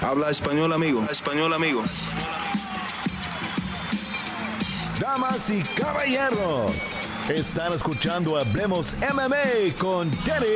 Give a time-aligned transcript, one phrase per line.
[0.00, 1.04] Habla español, amigo.
[1.10, 1.82] Español, amigo.
[4.98, 6.72] Damas y caballeros,
[7.28, 10.46] están escuchando Hablemos MMA con Danny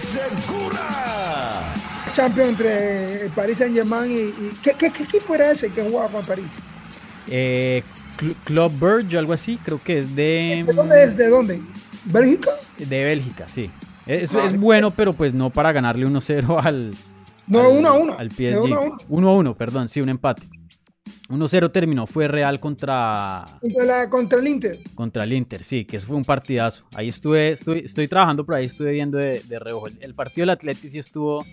[0.00, 1.74] Segura.
[2.12, 5.82] Champion entre el Paris Saint Germain y, y- ¿qué, qué, qué equipo era ese que
[5.82, 6.46] jugaba con París?
[7.28, 7.82] Eh,
[8.18, 11.16] Cl- Club Burge, algo así, creo que es de, ¿De dónde es?
[11.16, 11.60] ¿De dónde?
[12.04, 12.50] ¿Bélgica?
[12.78, 13.70] de Bélgica, sí.
[14.06, 16.90] Es, Ah, es bueno, pero pues no para ganarle 1-0 al,
[17.48, 18.18] No, al- uno a uno.
[18.18, 18.96] Al De uno a uno.
[18.98, 19.08] PSG.
[19.08, 20.42] 1-1, perdón, sí, un empate.
[21.28, 24.78] 1-0 terminó, fue Real contra, Contra, la, contra el Inter.
[24.94, 26.84] contra el Inter, sí, que eso fue un partidazo.
[26.94, 29.88] Ahí estuve, estoy, estoy trabajando por ahí, estuve viendo de, de reojo.
[29.88, 31.44] El, el partido del Atleti sí estuvo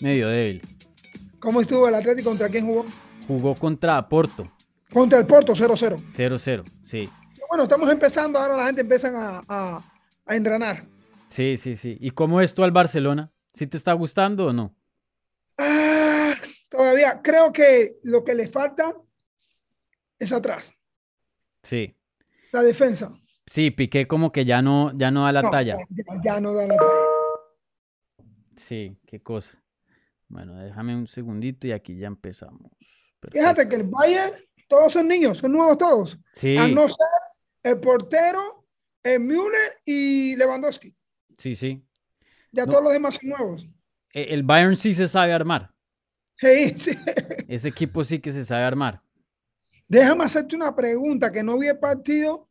[0.00, 0.60] medio débil.
[1.38, 2.30] ¿Cómo estuvo el Atlético?
[2.30, 2.84] ¿Contra quién jugó?
[3.28, 4.50] Jugó contra Porto,
[4.92, 5.96] Contra el Porto, 0-0.
[6.12, 7.08] 0-0, sí.
[7.48, 9.82] Bueno, estamos empezando, ahora la gente empieza a, a,
[10.26, 10.84] a engranar.
[11.28, 11.96] Sí, sí, sí.
[12.00, 13.30] ¿Y cómo es tú al Barcelona?
[13.54, 14.74] ¿Sí te está gustando o no?
[17.00, 18.94] Todavía creo que lo que le falta
[20.18, 20.74] es atrás,
[21.62, 21.96] Sí.
[22.52, 23.12] la defensa.
[23.46, 25.76] Sí, Piqué como que ya no, ya no da la No, talla.
[26.22, 26.90] Ya, no da la talla.
[28.56, 29.62] Sí, qué cosa.
[30.28, 32.70] Bueno, déjame un segundito y aquí ya empezamos.
[33.32, 34.34] Fíjate que el Bayern,
[34.68, 36.18] todos son niños, son nuevos todos.
[36.34, 37.06] Sí, A no ser
[37.62, 38.66] el portero,
[39.02, 40.94] el Müller y Lewandowski.
[41.38, 41.82] sí, sí.
[42.52, 42.72] Ya No.
[42.72, 43.66] todos los demás son nuevos.
[44.12, 45.72] E- El Bayern sí se sabe armar.
[46.40, 46.98] Sí, sí.
[47.48, 49.02] Ese equipo sí que se sabe armar.
[49.88, 52.48] Déjame hacerte una pregunta que no vi el partido,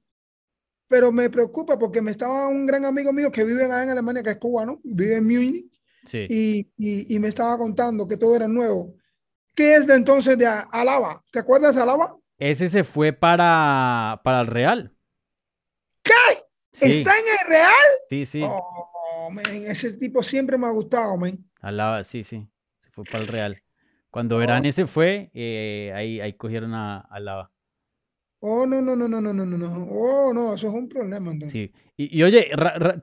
[0.88, 4.32] pero me preocupa porque me estaba un gran amigo mío que vive en Alemania, que
[4.32, 5.66] es cubano, vive en Múnich,
[6.04, 6.26] Sí.
[6.30, 8.96] y, y- y me estaba contando que todo era nuevo.
[9.56, 11.24] ¿Qué es de entonces de Alaba?
[11.32, 12.18] ¿Te acuerdas de Alaba?
[12.38, 14.96] Ese se fue para, para el Real.
[16.04, 16.14] ¿Qué?
[16.72, 17.90] Sí, ¿Está en el Real?
[18.10, 18.42] sí, sí.
[18.44, 21.38] Oh, man, ese tipo siempre me ha gustado, man.
[21.62, 22.48] Alaba, sí, sí.
[22.80, 23.64] Se fue para el Real.
[24.10, 24.40] Cuando oh.
[24.40, 27.52] Verane se fue, eh, ahí, ahí cogieron a, a, Lava.
[28.40, 29.88] Oh, no, no, no, no, no, no, no.
[29.92, 31.32] Oh, no, eso es un problema.
[31.32, 31.52] Entonces.
[31.52, 31.74] Sí.
[31.98, 32.50] Y, y oye,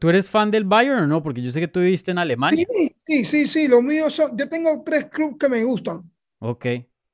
[0.01, 1.23] ¿tú eres fan del Bayern o no?
[1.23, 2.67] Porque yo sé que tú viviste en Alemania.
[2.71, 3.69] Sí, sí, sí, sí.
[3.69, 4.37] Los míos son.
[4.37, 6.11] Yo tengo tres clubes que me gustan.
[6.39, 6.67] Ok.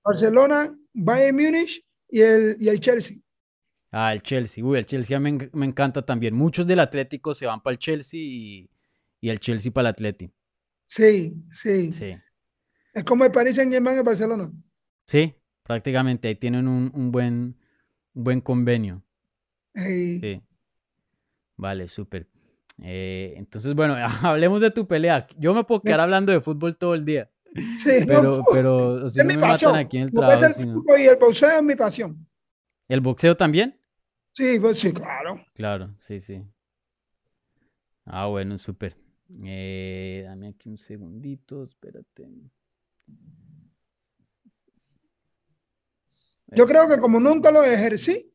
[0.05, 3.19] Barcelona, Bayern Múnich y el, y el Chelsea.
[3.91, 4.65] Ah, el Chelsea.
[4.65, 6.35] Uy, el Chelsea me, me encanta también.
[6.35, 8.71] Muchos del Atlético se van para el Chelsea y,
[9.21, 10.35] y el Chelsea para el Atlético.
[10.87, 11.93] Sí, sí.
[11.93, 12.15] Sí.
[12.93, 14.53] Es como el Paris Saint Germain en Barcelona.
[15.07, 16.29] Sí, prácticamente.
[16.29, 17.57] Ahí tienen un, un buen,
[18.15, 19.03] un buen convenio.
[19.75, 20.43] Sí.
[21.57, 22.29] Vale, súper.
[22.83, 25.27] Eh, entonces, bueno, hablemos de tu pelea.
[25.39, 27.31] Yo me puedo quedar hablando de fútbol todo el día.
[27.79, 29.77] sí, Pero, pero si es no mi me matan pasión.
[29.77, 30.45] aquí en el trabajo.
[30.47, 32.27] el si no- fútbol y el boxeo es mi pasión.
[32.89, 33.79] ¿El boxeo también?
[34.35, 35.41] Sí, pues, sí, claro.
[35.55, 36.43] Claro, sí, sí.
[38.05, 38.97] Ah, bueno, súper.
[39.45, 42.29] Eh, dame aquí un segundito, espérate.
[46.55, 48.31] Yo creo que como nunca lo ejercí,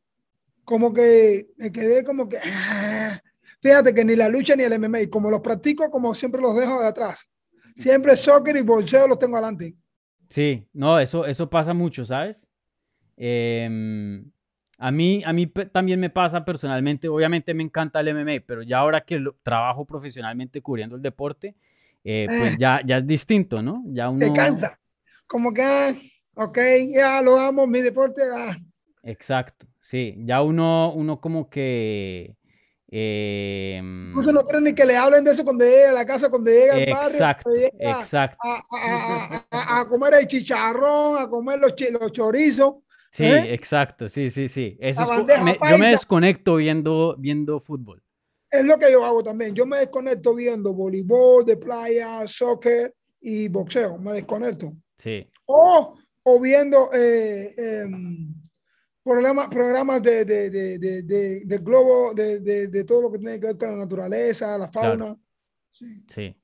[0.64, 3.18] como que me quedé como que, ah,
[3.60, 6.80] fíjate que ni la lucha ni el MMA, como los practico, como siempre los dejo
[6.80, 7.28] de atrás.
[7.76, 9.76] Siempre soccer y boxeo los tengo adelante.
[10.28, 12.50] Sí, no, eso, eso pasa mucho, ¿sabes?
[13.16, 14.30] Em,
[14.78, 18.78] a mí, a mí también me pasa personalmente, obviamente me encanta el MMA, pero ya
[18.78, 21.56] ahora que lo- trabajo profesionalmente cubriendo el deporte,
[22.04, 22.56] eh, pues Eh.
[22.58, 23.82] ya, ya es distinto, ¿no?
[23.86, 24.32] Ya Te uno...
[24.32, 24.78] cansa.
[25.26, 25.92] Como que, ah,
[26.34, 26.58] ok,
[26.94, 28.22] ya lo amo, mi deporte.
[28.34, 28.56] ah.
[29.02, 32.34] Exacto, sí, ya uno, uno como que...
[32.90, 36.28] em, Incluso no quiero ni que le hablen de eso cuando llegue a la casa,
[36.30, 37.10] cuando llegue al barrio.
[37.14, 38.38] exacto, cuando llegue a- exacto.
[38.42, 42.74] a, a- a- a- a comer el chicharrón, a comer los, los chorizos.
[43.10, 43.54] Sí, ¿eh?
[43.54, 44.76] exacto, sí, sí, sí.
[44.80, 48.02] Eso es me- yo me desconecto viendo, viendo fútbol.
[48.50, 49.54] Es lo que yo hago también.
[49.54, 53.98] Yo me desconecto viendo voleibol de playa, soccer y boxeo.
[53.98, 54.72] Me desconecto.
[54.96, 58.34] Sí, O, o viendo eh, em,
[59.02, 60.78] programa- programas de, de, de,
[61.44, 64.98] de, globo, de, todo lo que tiene que ver con la naturaleza, la Claro.
[64.98, 65.16] fauna.
[65.70, 66.02] Sí.
[66.08, 66.34] sí.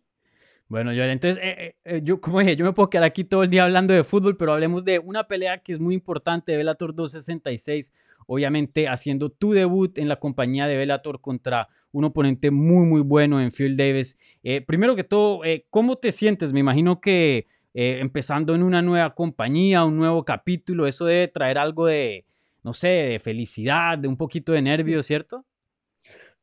[0.68, 3.42] Bueno, Joel, entonces, eh, eh, eh, yo, como dije, yo me puedo quedar aquí todo
[3.42, 6.58] el día hablando de fútbol, pero hablemos de una pelea que es muy importante de
[6.58, 7.92] Bellator 266,
[8.26, 13.40] obviamente haciendo tu debut en la compañía de Bellator contra un oponente muy, muy bueno
[13.40, 14.18] en Phil Davis.
[14.42, 16.52] Eh, primero que todo, eh, ¿cómo te sientes?
[16.52, 21.58] Me imagino que eh, empezando en una nueva compañía, un nuevo capítulo, eso debe traer
[21.58, 22.24] algo de,
[22.62, 25.44] no sé, de felicidad, de un poquito de nervios, ¿cierto?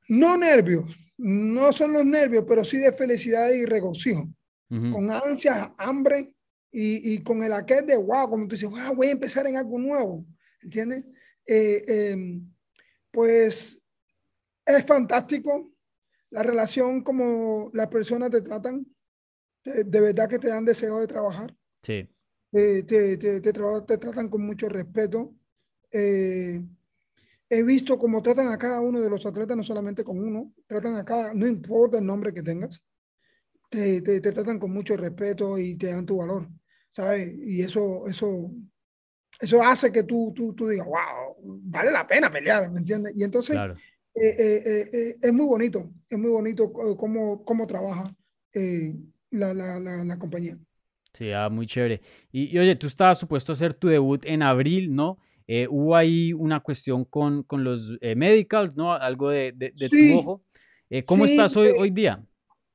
[0.09, 0.85] No nervios,
[1.17, 4.27] no son los nervios, pero sí de felicidad y regocijo.
[4.69, 6.33] Con ansias, hambre
[6.71, 9.57] y, y con el aquel de wow, como tú dices, wow, voy a empezar en
[9.57, 10.25] algo nuevo.
[10.61, 11.03] ¿Entiendes?
[11.53, 12.50] Eh, em,
[13.12, 13.77] pues
[14.65, 15.74] es fantástico
[16.30, 18.88] la relación como las personas te tratan.
[19.62, 21.53] De, de verdad que te dan deseo de trabajar.
[21.83, 22.07] Sí,
[22.53, 25.36] eh, te, te, te, te tratan con mucho respeto.
[25.92, 26.63] Eh,
[27.50, 30.95] he visto cómo tratan a cada uno de los atletas, no solamente con uno, tratan
[30.95, 32.81] a cada, no importa el nombre que tengas,
[33.69, 36.48] te, te, te tratan con mucho respeto y te dan tu valor,
[36.92, 37.33] ¿sabes?
[37.38, 38.51] Y eso, eso,
[39.41, 43.13] eso hace que tú, tú, tú digas, wow, vale la pena pelear, ¿me entiendes?
[43.15, 43.75] Y entonces Claro.
[44.15, 48.15] eh, eh, eh, eh, es muy bonito, es muy bonito co- cómo, cómo trabaja
[48.53, 48.93] eh,
[49.31, 50.57] la, la, la, la compañía.
[51.13, 52.01] Sí, ah, muy chévere.
[52.31, 55.17] Y, y oye, tú estabas supuesto a hacer tu debut en abril, ¿no?
[55.47, 58.93] Eh, hubo ahí una cuestión con, con los eh, medicals, ¿no?
[58.93, 60.09] Algo de, de- de Sí.
[60.09, 60.43] tu ojo.
[60.89, 62.23] Eh, ¿cómo Sí, estás hoy, eh, hoy día?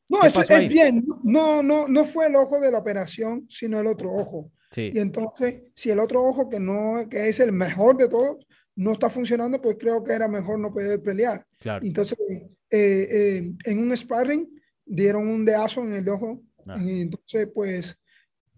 [0.08, 1.04] No, ¿Qué esto es bien.
[1.24, 4.50] No, no, no fue el ojo de la operación, sino el otro ojo.
[4.76, 8.46] Sí, Y entonces, si el otro ojo, que no, que es el mejor de todos,
[8.74, 11.46] no está funcionando, pues creo que era mejor no poder pelear.
[11.58, 11.82] claro.
[11.82, 14.46] Entonces, eh, eh, en un sparring,
[14.84, 16.42] dieron un dedazo en el ojo.
[16.66, 16.76] Ah.
[16.78, 17.98] Y entonces, pues,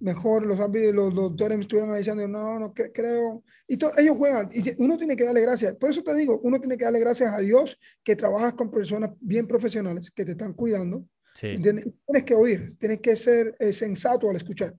[0.01, 3.45] mejor los, los, doctores me estuvieron diciendo, no, no cre- creo.
[3.69, 5.77] Y ellos juegan, y uno tiene que darle gracias.
[5.77, 9.11] Por eso te digo, uno tiene que darle gracias a Dios que trabajas con personas
[9.21, 11.05] bien profesionales que te están cuidando.
[11.37, 11.57] Sí.
[11.63, 14.75] Tienes que oír, tienes que ser eh, sensato al escuchar,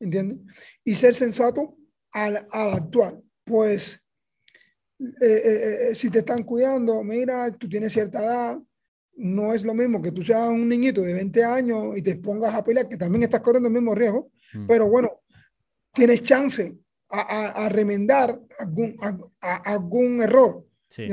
[0.00, 0.38] ¿entiendes?
[0.84, 1.76] Y ser sensato
[2.12, 3.20] al, al actuar.
[3.44, 4.00] Pues,
[5.00, 8.58] eh, eh, eh, si te están cuidando, mira, tú tienes cierta edad,
[9.16, 12.54] no es lo mismo que tú seas un niñito de 20 años y te pongas
[12.54, 14.66] a pelear, que también estás corriendo el mismo riesgo, Mm.
[14.66, 15.22] pero bueno,
[15.94, 16.76] tienes chance
[17.08, 20.66] a, a- a remendar algún, a- a- algún error.
[20.92, 21.08] Sí,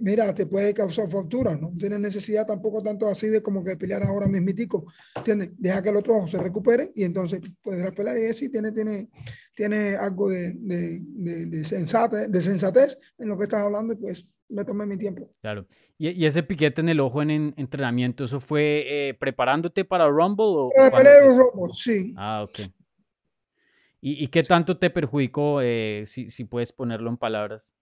[0.00, 4.02] Mira, te puede causar fracturas, no tienes necesidad tampoco tanto así de como que pelear
[4.02, 5.50] ahora mismitico, ¿entiendes?
[5.56, 9.08] Deja que el otro ojo se recupere y entonces podrás pelear y sí tiene, tiene,
[9.54, 13.96] tiene algo de, de, de, de sensate- de sensatez en lo que estás hablando y
[13.96, 15.30] pues me tomé mi tiempo.
[15.40, 15.66] claro.
[15.96, 20.08] ¿Y, y ese piquete en el ojo en, en entrenamiento, eso fue eh, preparándote para
[20.08, 22.12] Rumble o cuándo pelea de robos, sí.
[22.16, 22.58] Ah, ok.
[24.00, 27.74] ¿Y, y qué tanto te perjudicó, eh, si, si puedes ponerlo en palabras?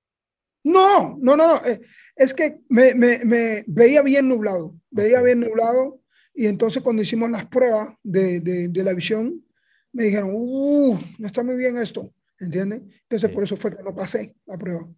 [0.65, 1.57] No, no, no, no.
[1.67, 1.81] eh,
[2.17, 6.01] Es que me, me, me veía bien nublado, veía bien nublado
[6.35, 9.45] y entonces cuando hicimos las pruebas de, de, de la visión,
[9.93, 12.81] me dijeron, uh, no está muy bien esto, ¿entiendes?
[13.03, 13.35] Entonces Sí.
[13.35, 14.89] por eso fue que no pasé la prueba.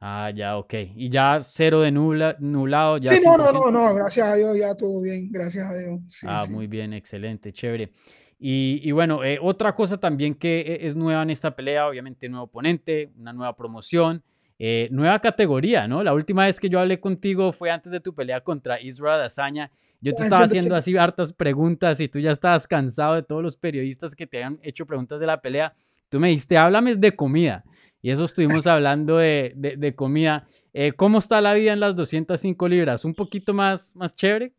[0.00, 0.74] Ah, ya, ok.
[0.94, 3.70] Y ya cero de nubla, nublado, ya Sí, no, no, 100%.
[3.70, 6.00] no, no, gracias a Dios ya todo bien, gracias a Dios.
[6.08, 6.52] Sí, Ah, sí.
[6.52, 7.90] muy bien, excelente, chévere.
[8.38, 12.28] Y, y bueno, eh, otra cosa también que e- es nueva en esta pelea, obviamente
[12.28, 14.22] nuevo oponente, una nueva promoción,
[14.58, 16.02] eh, nueva categoría, ¿no?
[16.02, 19.70] La última vez que yo hablé contigo fue antes de tu pelea contra Israel Azaña.
[20.00, 23.42] Yo te Ah, estaba haciendo así hartas preguntas y tú ya estabas cansado de todos
[23.42, 25.74] los periodistas que te habían hecho preguntas de la pelea.
[26.08, 27.64] Tú me dijiste, háblame de comida.
[28.02, 30.46] Y eso estuvimos hablando de, de- de comida.
[30.72, 33.04] Eh, ¿Cómo está la vida en las 205 libras?
[33.04, 34.54] ¿Un poquito más, más chévere?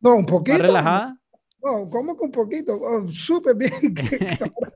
[0.00, 0.52] No, un poquito.
[0.52, 1.16] ¿Más relajada?
[1.62, 3.72] No, como que un poquito, oh, súper bien.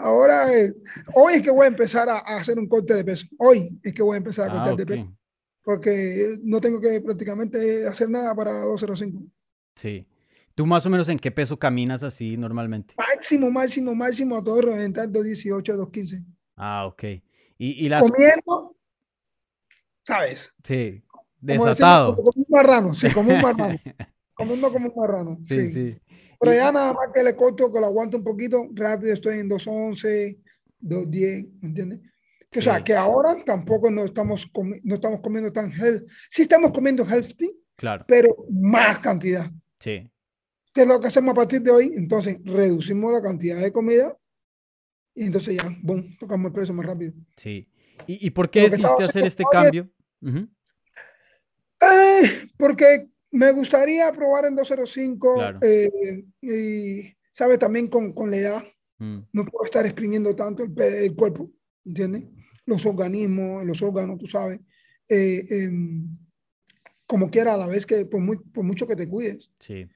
[0.00, 0.76] ahora es-
[1.14, 3.26] hoy es que voy a empezar a, a hacer un corte de peso.
[3.38, 5.16] Hoy es que voy a empezar a Ah, cortar de peso.
[5.62, 9.22] Porque no tengo que prácticamente hacer nada para 205.
[9.76, 10.06] Sí.
[10.54, 12.94] ¿Tú más o menos en qué peso caminas así normalmente?
[12.96, 16.24] Máximo, máximo, máximo a todo reventar 218, 215.
[16.56, 17.02] Ah, ok.
[17.58, 18.02] Y, y las...
[18.10, 18.74] Comiendo,
[20.02, 20.52] ¿sabes?
[20.64, 22.16] Sí, Como decimos, desatado.
[22.16, 23.76] Como un marrano, sí, como un marrano.
[24.34, 25.38] Comiendo como un marrano.
[25.42, 25.70] Sí, sí.
[25.70, 26.00] sí.
[26.40, 29.48] Pero ya nada más que le corto, que lo aguanto un poquito, rápido estoy en
[29.48, 30.38] 211,
[30.80, 32.00] 210, ¿me entiendes?
[32.50, 32.84] Que, O sea, Sí.
[32.84, 34.50] que ahora tampoco no estamos,
[34.82, 36.06] no estamos comiendo tan healthy.
[36.30, 39.50] Sí estamos comiendo healthy, Claro, pero más cantidad.
[39.78, 40.10] sí.
[40.72, 41.92] ¿Qué es lo que hacemos a partir de hoy?
[41.96, 44.16] Entonces, reducimos la cantidad de comida
[45.16, 47.12] y entonces ya, boom, tocamos el precio más rápido.
[47.36, 47.68] Sí.
[48.06, 49.90] ¿Y, y por qué decidiste hacer este cambio?
[50.22, 50.48] Ujú,
[51.82, 55.58] Eh, porque me gustaría probar en 205 Claro.
[55.62, 57.58] eh, y, ¿sabe?
[57.58, 58.64] También con, con la edad.
[58.98, 61.50] mm, no puedo estar exprimiendo tanto el, el cuerpo,
[61.84, 62.24] ¿entiendes?
[62.66, 64.60] Los organismos, los órganos, tú sabes.
[65.08, 66.06] Eh, em,
[67.06, 69.88] como quiera, a la vez que por, muy- por mucho que te cuides, Sí, eh,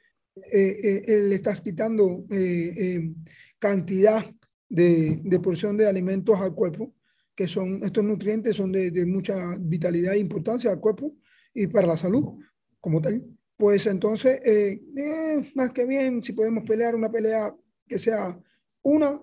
[0.52, 3.14] eh, eh, le estás quitando eh, em,
[3.58, 4.24] cantidad
[4.68, 6.92] de, de porción de alimentos al cuerpo,
[7.36, 11.14] que son estos nutrientes, son de, de mucha vitalidad e importancia al cuerpo
[11.52, 12.40] y para la salud
[12.84, 13.24] como tal.
[13.56, 17.54] Pues entonces, eh, eh, más que bien, si podemos pelear una pelea
[17.88, 18.38] que sea
[18.82, 19.18] una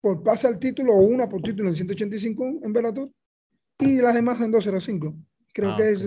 [0.00, 3.10] por pase al título o una por título en 185 en Bellator
[3.78, 5.14] y las demás en 205.
[5.54, 6.04] Creo Ah, que es,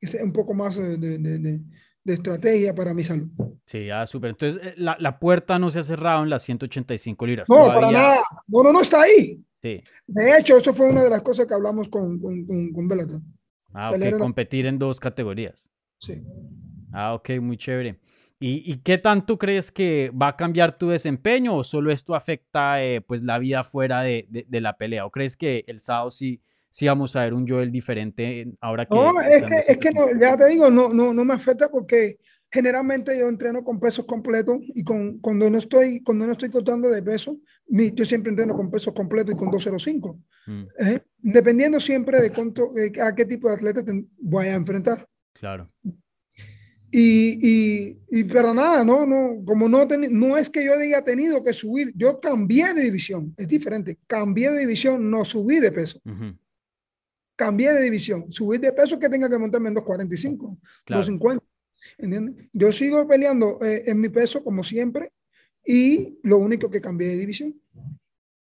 [0.00, 1.60] es un poco más eh, de, de- de-
[2.04, 3.28] de estrategia para mi salud.
[3.64, 4.30] sí, ah, súper.
[4.30, 7.48] Entonces, eh, la, la puerta no se ha cerrado en las 185 libras.
[7.50, 8.20] No, para Todavía- nada.
[8.48, 9.44] No, no, no está ahí.
[9.60, 9.82] Sí.
[10.06, 13.20] De hecho, eso fue una de las cosas que hablamos con, con, con, con Bellator.
[13.74, 15.70] Ah, ok, Pelear en la- competir en dos categorías.
[16.02, 16.20] Sí.
[16.92, 18.00] Ah, ok, muy chévere.
[18.44, 23.00] ¿Y, qué tanto crees que va a cambiar tu desempeño o solo esto afecta eh,
[23.00, 25.06] pues la vida fuera de, de, la pelea?
[25.06, 28.96] ¿O crees que el sábado sí, sí vamos a ver un Joel diferente ahora que...
[28.96, 32.18] No, es que, es que no, ya te digo, no, no, no me afecta porque
[32.50, 36.90] generalmente yo entreno con pesos completos y con, cuando, no estoy, cuando no estoy contando
[36.90, 40.18] de peso, yo siempre entreno con pesos completos y con 205.
[40.46, 40.62] Mm.
[40.80, 41.00] ¿eh?
[41.18, 42.72] dependiendo siempre de cuánto,
[43.04, 43.84] a qué tipo de atleta
[44.18, 45.06] voy a enfrentar.
[45.32, 45.66] Claro.
[46.94, 51.42] Y, y, y, pero nada, no, no, como no, no es que yo haya tenido
[51.42, 56.02] que subir, yo cambié de división, es diferente, cambié de división, no subí de peso.
[57.34, 61.44] Cambié de división, subí de peso que tenga que montarme en 245, 250,
[61.96, 62.46] ¿entiendes?
[62.52, 65.12] Yo sigo peleando eh, en mi peso como siempre
[65.64, 67.58] y lo único que cambié de división.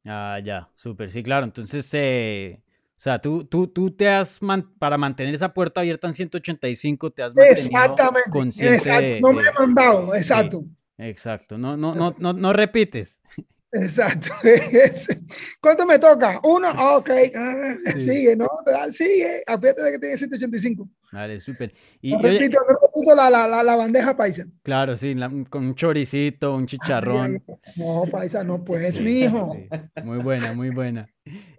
[0.05, 1.89] Ah, ya, súper, sí, claro, entonces...
[1.93, 2.61] Eh
[2.97, 4.39] o sea, tú, tú, tú te has,
[4.79, 8.77] para mantener esa puerta abierta en 185, te has mantenido Exactamente, consciente.
[8.77, 9.19] Exacto.
[9.21, 10.65] No me he mandado, exacto.
[10.97, 13.21] exacto, no, no, no, no, no repites.
[13.71, 14.29] Exacto.
[15.61, 16.39] ¿Cuánto me toca?
[16.43, 17.09] Uno, ok.
[17.35, 18.47] Ah, sigue, ¿no?
[18.93, 19.43] Sigue.
[19.45, 20.89] Aprieta de que tiene 185.
[21.11, 21.73] Vale, súper.
[22.01, 24.45] Y no repito, no repito la, la, la, bandeja paisa.
[24.63, 25.15] Claro, sí,
[25.49, 27.43] con un choricito, un chicharrón.
[27.77, 29.55] no, paisa, no, pues, mi hijo.
[30.03, 31.09] muy buena, muy buena.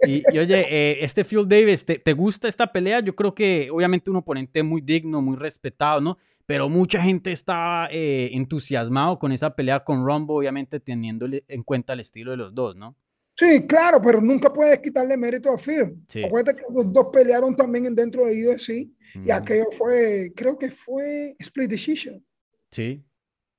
[0.06, 3.00] Y, oye, eh, este Phil Davis, ¿te, ¿te gusta esta pelea?
[3.00, 6.18] Yo creo que obviamente un oponente muy digno, muy respetado, ¿no?
[6.48, 11.92] Pero mucha gente está eh, entusiasmado con esa pelea con Rumble, obviamente teniendo en cuenta
[11.92, 12.96] el estilo de los dos, ¿no?
[13.36, 16.02] Sí, claro, pero nunca puedes quitarle mérito a Phil.
[16.08, 16.24] Sí.
[16.24, 18.88] Acuérdate que los dos pelearon también dentro de UFC
[19.26, 22.24] y aquello fue, creo que fue split decision.
[22.70, 23.04] Sí.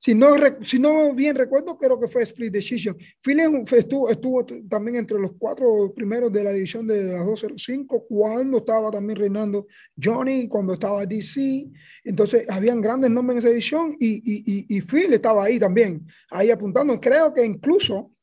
[0.01, 0.29] Si no,
[0.65, 2.98] si no bien recuerdo, creo que fue Split Decision.
[3.22, 8.60] Phil estuvo, estuvo también entre los cuatro primeros de la división de las 205 cuando
[8.60, 9.68] estaba también reinando
[10.01, 11.70] Johnny, cuando estaba DC.
[12.06, 16.50] Entonces, habían grandes nombres en esa división y, y, y, Phil estaba ahí también, ahí
[16.50, 16.98] apuntando.
[16.98, 18.13] Creo que incluso,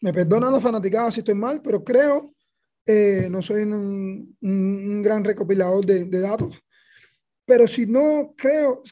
[0.00, 2.34] me perdonan los fanaticados si estoy mal, pero creo,
[2.86, 6.62] eh, no soy un, un, gran recopilador de, de datos,
[7.44, 8.82] pero si no, creo,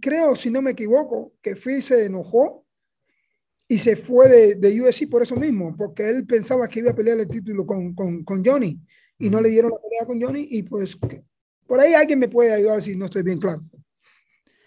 [0.00, 2.64] creo, si no me equivoco, que Phil se enojó
[3.66, 6.94] y se fue de, de UFC por eso mismo, porque él pensaba que iba a
[6.94, 8.80] pelear el título con, con, con Johnny
[9.18, 10.96] y no le dieron la pelea con Johnny y pues
[11.66, 13.62] por ahí alguien me puede ayudar si no estoy bien claro.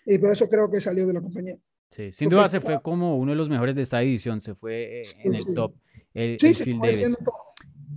[0.06, 1.58] Y por eso creo que salió de la compañía.
[1.90, 5.02] Sí, sin duda se fue como uno de los mejores de esta edición, se fue
[5.02, 5.74] eh, en el top,
[6.14, 6.80] el, sí, Phil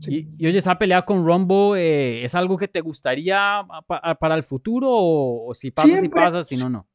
[0.00, 0.26] Davis.
[0.38, 4.88] Y, oye, esa pelea con Rumbo, eh, ¿es algo que te gustaría para el futuro
[4.90, 6.88] o, si pasa, si pasa, si no, no?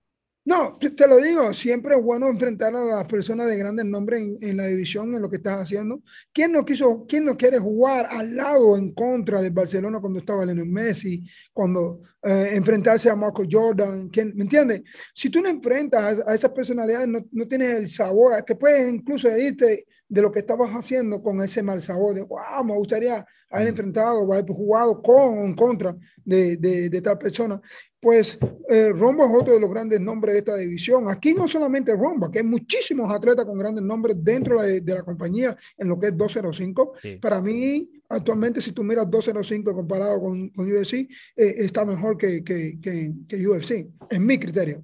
[0.50, 4.58] No, te lo digo, siempre es bueno enfrentar a las personas de grandes nombres en,
[4.58, 6.02] la división, en lo que estás haciendo.
[6.34, 10.46] ¿Quién no quiso, quién no quiere jugar al lado en contra del Barcelona cuando estaba
[10.46, 14.10] Lionel Messi, cuando eh, enfrentarse a Marco Jordan?
[14.10, 14.82] ¿quién, ¿Me entiendes?
[15.14, 19.30] Si tú no enfrentas a, esas personalidades, no, no, tienes el sabor, te puedes incluso
[19.38, 23.68] irte de lo que estabas haciendo con ese mal sabor de, wow, me gustaría haber
[23.68, 27.62] enfrentado o haber jugado con o en contra de, de, tal persona.
[28.00, 28.38] Pues
[28.70, 31.10] eh, Rombo es otro de los grandes nombres de esta división.
[31.10, 35.56] Aquí no solamente Rombo, aquí hay muchísimos atletas con grandes nombres dentro de, la compañía
[35.78, 36.94] en lo que es 205.
[37.22, 42.44] Para mí, actualmente, si tú miras 205 comparado con, con UFC, eh, está mejor que,
[42.44, 44.84] que, que, que UFC, en mi criterio.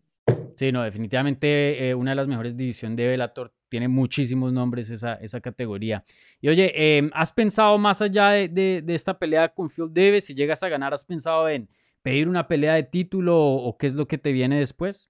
[0.57, 3.51] Sí, no, definitivamente eh, una de las mejores divisiones de Bellator.
[3.75, 6.01] Tiene muchísimos nombres esa, esa categoría.
[6.39, 8.47] Y oye, em, ¿has pensado más allá de,
[8.81, 10.23] de, esta pelea con Phil Davis?
[10.23, 11.67] Si llegas a ganar, ¿has pensado en
[12.01, 15.09] pedir una pelea de título o, qué es lo que te viene después?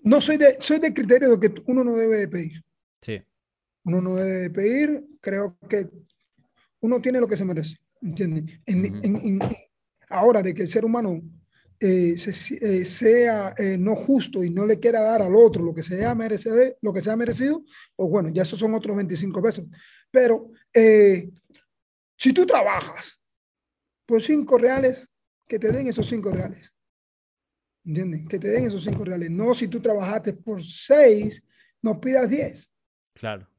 [0.00, 2.64] No, soy de, soy de criterio de que uno no debe de pedir.
[3.02, 3.20] Sí.
[3.84, 5.04] Uno no debe de pedir.
[5.20, 5.90] Creo que
[6.80, 7.76] uno tiene lo que se merece.
[8.00, 8.44] ¿Entiendes?
[10.08, 11.20] ahora, de que el ser humano
[11.84, 15.82] eh, eh, sea eh, no justo y no le quiera dar al otro lo que
[15.82, 17.64] sea merecido, lo que sea merecido,
[17.96, 19.66] pues bueno, ya esos son otros 25 pesos.
[20.10, 20.50] Pero
[22.16, 23.20] si tú trabajas
[24.06, 25.08] por cinco reales,
[25.48, 26.72] que te den esos cinco reales.
[27.84, 28.28] ¿Entiendes?
[28.28, 29.30] Que te den esos cinco reales.
[29.30, 31.42] No si tú trabajaste por seis,
[31.82, 32.70] no pidas diez.
[33.12, 33.51] Claro.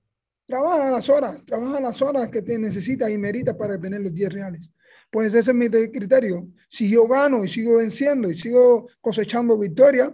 [0.46, 4.32] Trabaja las horas, trabaja las horas que te necesitas y meritas para tener los diez
[4.32, 4.72] reales.
[5.10, 6.48] Pues ese es mi criterio.
[6.70, 10.14] Si yo gano y sigo venciendo y sigo cosechando victoria,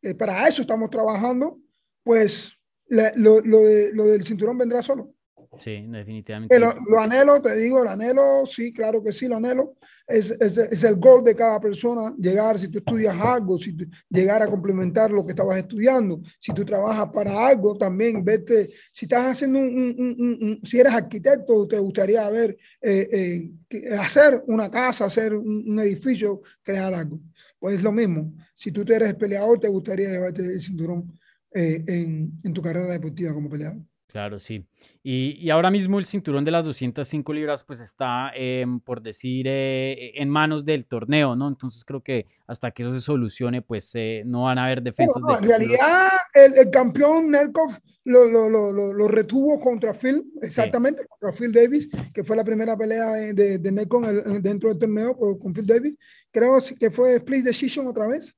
[0.00, 1.60] eh, para eso estamos trabajando,
[2.02, 2.52] pues
[2.88, 5.14] lo, lo del cinturón vendrá solo.
[5.58, 6.58] Sí, definitivamente.
[6.58, 9.76] Lo, lo, anhelo, te digo, lo anhelo, sí, claro que sí, lo anhelo.
[10.06, 13.76] Es, es, es, el gol de cada persona, llegar, si tú estudias algo, si
[14.08, 19.04] llegar a complementar lo que estabas estudiando, si tú trabajas para algo, también vete, si
[19.04, 24.70] estás haciendo un, un, un, si eres arquitecto, te gustaría ver, eh, eh, hacer una
[24.70, 27.20] casa, hacer un, edificio, crear algo.
[27.58, 28.34] Pues es lo mismo.
[28.54, 31.12] Si tú eres peleador, te gustaría llevarte el cinturón
[31.54, 33.82] eh, en, en, tu carrera deportiva como peleador.
[34.12, 34.66] Claro, sí.
[35.02, 39.46] Y, y, ahora mismo el cinturón de las 205 libras pues está, eh, por decir,
[39.48, 41.48] eh, en manos del torneo, ¿no?
[41.48, 45.22] Entonces creo que hasta que eso se solucione, pues eh, no van a haber defensas.
[45.22, 47.70] No, no, de en realidad el, el, campeón Nerkov
[48.04, 51.08] lo, lo, lo, lo, retuvo contra Phil, exactamente, sí.
[51.08, 54.04] contra Phil Davis, que fue la primera pelea de, de Nerkov
[54.42, 55.94] dentro del torneo por, con Phil Davis.
[56.30, 58.36] Creo que fue split decision otra vez.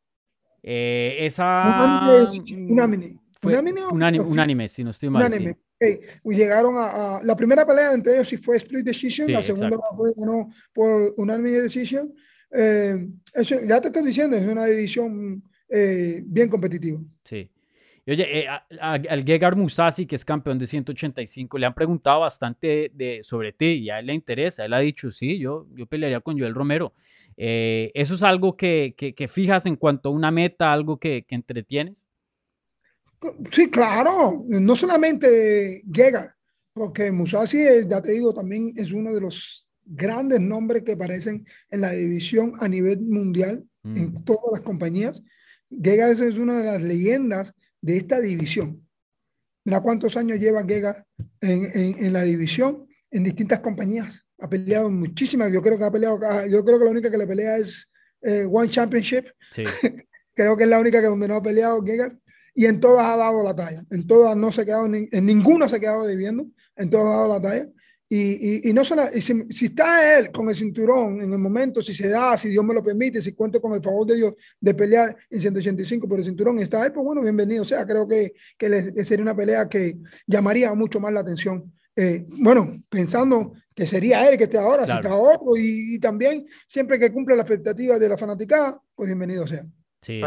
[0.62, 2.00] esa...
[2.68, 3.18] Unánime.
[3.42, 5.26] Unánime, unánime, unánime, si no estoy mal.
[5.26, 5.54] Unánime.
[5.54, 5.63] Sí.
[5.84, 6.36] Okay.
[6.36, 9.78] Llegaron a, a, la primera pelea entre ellos sí fue split decision, sí, la segunda
[9.96, 12.14] fue ganó por unánime decision.
[12.50, 17.00] Eh, eso, ya te estoy diciendo, es una división eh, bien competitiva.
[17.24, 17.50] Sí.
[18.06, 21.74] Y oye, eh, a, a, al Gegard Musasi, que es campeón de 185, le han
[21.74, 24.64] preguntado bastante de, sobre ti y a él le interesa.
[24.64, 26.92] Él ha dicho, sí, yo, yo pelearía con Joel Romero.
[27.36, 31.24] Eh, ¿Eso es algo que, que, que, fijas en cuanto a una meta, algo que,
[31.24, 32.08] que entretienes?
[33.50, 36.30] Sí, claro, no solamente Gegard,
[36.72, 41.80] porque Musashi, ya te digo, también es uno de los grandes nombres que aparecen en
[41.80, 43.96] la división a nivel mundial, mm.
[43.96, 45.22] en todas las compañías.
[45.70, 48.86] Gegard es una de las leyendas de esta división.
[49.64, 51.04] Mira cuántos años lleva Gegard
[51.40, 54.26] en, en, en, la división, en distintas compañías.
[54.38, 57.26] Ha peleado muchísimas, yo creo que ha peleado, yo creo que la única que le
[57.26, 57.90] pelea es
[58.20, 59.26] eh, One Championship.
[59.50, 59.64] Sí.
[60.34, 62.18] creo que es la única que donde no ha peleado Gegard
[62.54, 63.84] y en todas ha dado la talla.
[63.90, 66.46] En todas no se ha quedado, en ninguna se ha quedado debiendo,
[66.76, 67.68] en todas ha dado la talla.
[68.08, 68.18] Y,
[68.66, 71.80] y, y no solo, y si, si, está él con el cinturón en el momento,
[71.80, 74.34] si se da, si Dios me lo permite, si cuento con el favor de Dios
[74.60, 77.62] de pelear en 185 por el cinturón, está él, pues bueno, bienvenido.
[77.62, 79.96] O sea, creo que, que le, sería una pelea que
[80.26, 81.72] llamaría mucho más la atención.
[81.96, 85.02] Eh, bueno, pensando que sería él que esté ahora, claro.
[85.02, 89.08] si está otro, y, y, también siempre que cumple las expectativas de la fanaticada, pues
[89.08, 89.64] bienvenido sea.
[90.02, 90.20] Sí,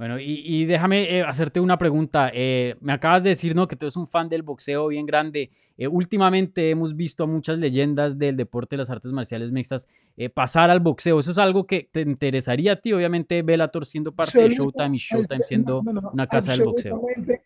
[0.00, 2.30] bueno, y, y déjame eh, hacerte una pregunta.
[2.32, 3.68] Eh, me acabas de decir ¿no?
[3.68, 5.50] que tú eres un fan del boxeo bien grande.
[5.76, 10.30] Eh, últimamente hemos visto a muchas leyendas del deporte de las artes marciales mixtas eh,
[10.30, 11.20] pasar al boxeo.
[11.20, 12.94] ¿Eso es algo que te interesaría a ti?
[12.94, 16.64] Obviamente Bellator siendo parte de Showtime y Showtime siendo no, no, no, una casa del
[16.64, 17.02] boxeo.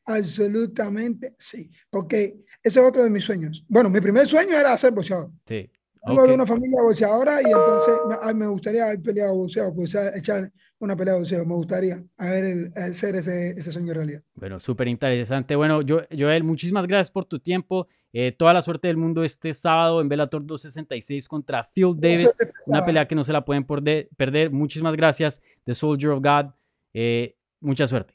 [0.07, 3.64] Absolutamente sí, porque ese es otro de mis sueños.
[3.66, 5.33] Bueno, mi primer sueño era ser boxeador.
[5.44, 5.68] Sí.
[6.07, 6.29] Vengo okay.
[6.29, 7.94] de una familia boxeadora y entonces
[8.26, 11.44] me, me gustaría haber peleado boxeo, pues echar una pelea de boxeo.
[11.44, 14.22] Me gustaría haber el, hacer ese, ese sueño realidad.
[14.34, 15.56] Bueno, súper interesante.
[15.56, 17.88] Bueno, yo, Joel, muchísimas gracias por tu tiempo.
[18.12, 22.34] Eh, toda la suerte del mundo este sábado en Bellator 266 contra Phil Davis.
[22.66, 24.08] Una pelea que no se la pueden perder.
[24.16, 24.50] perder.
[24.50, 26.52] Muchísimas gracias, The Soldier of God.
[26.92, 28.14] Eh, mucha suerte.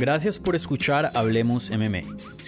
[0.00, 2.00] Gracias por escuchar Hablemos MMA.